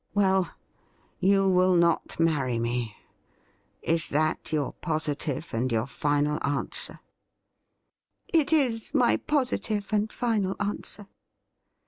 [0.15, 0.49] Well,
[1.19, 2.95] you will not marry me.
[3.83, 7.01] Is that your positive and yoiu* final answer
[8.29, 11.05] ?''It is my positive and final answer.'